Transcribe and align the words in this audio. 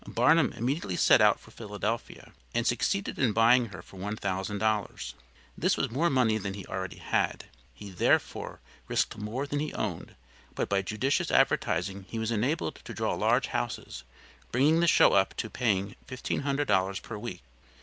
Barnum 0.07 0.51
immediately 0.53 0.95
set 0.95 1.21
out 1.21 1.39
for 1.39 1.51
Philadelphia, 1.51 2.33
and 2.55 2.65
succeeded 2.65 3.19
in 3.19 3.33
buying 3.33 3.67
her 3.67 3.83
for 3.83 3.97
$1,000. 3.99 5.13
This 5.55 5.77
was 5.77 5.91
more 5.91 6.09
money 6.09 6.39
than 6.39 6.55
he 6.55 6.65
already 6.65 6.97
had; 6.97 7.45
he, 7.71 7.91
therefore, 7.91 8.59
risked 8.87 9.15
more 9.15 9.45
than 9.45 9.59
he 9.59 9.71
owned, 9.75 10.15
but 10.55 10.67
by 10.69 10.81
judicious 10.81 11.29
advertising 11.29 12.07
he 12.09 12.17
was 12.17 12.31
enabled 12.31 12.79
to 12.83 12.95
draw 12.95 13.13
large 13.13 13.49
houses, 13.49 14.03
bringing 14.51 14.79
the 14.79 14.87
show 14.87 15.13
up 15.13 15.37
to 15.37 15.51
paying 15.51 15.95
$1,500 16.07 17.01
per 17.03 17.19
week. 17.19 17.43